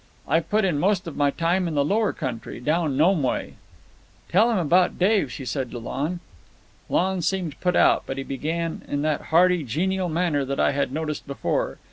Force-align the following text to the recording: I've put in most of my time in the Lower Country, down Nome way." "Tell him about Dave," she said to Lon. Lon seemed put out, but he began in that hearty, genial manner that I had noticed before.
I've 0.27 0.49
put 0.49 0.65
in 0.65 0.79
most 0.79 1.05
of 1.05 1.15
my 1.15 1.29
time 1.29 1.67
in 1.67 1.75
the 1.75 1.85
Lower 1.85 2.11
Country, 2.11 2.59
down 2.59 2.97
Nome 2.97 3.21
way." 3.21 3.53
"Tell 4.29 4.49
him 4.49 4.57
about 4.57 4.97
Dave," 4.97 5.31
she 5.31 5.45
said 5.45 5.69
to 5.69 5.77
Lon. 5.77 6.21
Lon 6.89 7.21
seemed 7.21 7.59
put 7.59 7.75
out, 7.75 8.05
but 8.07 8.17
he 8.17 8.23
began 8.23 8.81
in 8.87 9.03
that 9.03 9.25
hearty, 9.29 9.63
genial 9.63 10.09
manner 10.09 10.43
that 10.43 10.59
I 10.59 10.71
had 10.71 10.91
noticed 10.91 11.27
before. 11.27 11.77